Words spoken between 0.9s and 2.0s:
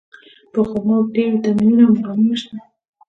کې ډېر ویټامینونه او